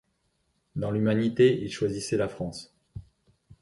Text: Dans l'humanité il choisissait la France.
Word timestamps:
Dans 0.75 0.89
l'humanité 0.89 1.63
il 1.63 1.71
choisissait 1.71 2.17
la 2.17 2.27
France. 2.27 2.73